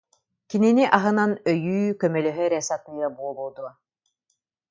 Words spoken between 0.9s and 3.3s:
аһынан өйүү, көмөлөһө эрэ сатыыра